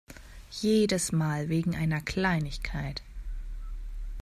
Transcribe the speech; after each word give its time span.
Jedes 0.49 1.11
Mal 1.13 1.47
wegen 1.47 1.75
einer 1.75 2.01
Kleinigkeit. 2.01 3.03